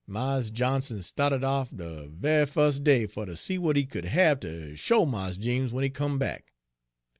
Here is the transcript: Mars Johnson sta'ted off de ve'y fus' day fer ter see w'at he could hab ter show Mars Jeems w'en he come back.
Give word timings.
Mars 0.07 0.49
Johnson 0.49 1.03
sta'ted 1.03 1.43
off 1.43 1.69
de 1.69 2.07
ve'y 2.07 2.47
fus' 2.47 2.79
day 2.79 3.05
fer 3.05 3.27
ter 3.27 3.35
see 3.35 3.57
w'at 3.57 3.75
he 3.75 3.85
could 3.85 4.05
hab 4.05 4.41
ter 4.41 4.75
show 4.75 5.05
Mars 5.05 5.37
Jeems 5.37 5.69
w'en 5.69 5.83
he 5.83 5.91
come 5.91 6.17
back. 6.17 6.53